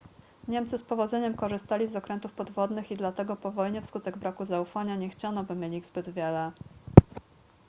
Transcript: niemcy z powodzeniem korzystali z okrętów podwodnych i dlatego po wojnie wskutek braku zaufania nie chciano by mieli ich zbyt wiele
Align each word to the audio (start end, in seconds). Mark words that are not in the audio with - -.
niemcy 0.47 0.77
z 0.77 0.83
powodzeniem 0.83 1.33
korzystali 1.37 1.87
z 1.87 1.95
okrętów 1.95 2.31
podwodnych 2.33 2.91
i 2.91 2.95
dlatego 2.95 3.35
po 3.35 3.51
wojnie 3.51 3.81
wskutek 3.81 4.17
braku 4.17 4.45
zaufania 4.45 4.95
nie 4.95 5.09
chciano 5.09 5.43
by 5.43 5.55
mieli 5.55 5.77
ich 5.77 5.85
zbyt 5.85 6.09
wiele 6.09 6.51